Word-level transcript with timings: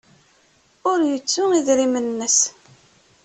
Ur 0.89 0.99
yettu 1.09 1.43
idrimen-nnes. 1.57 2.37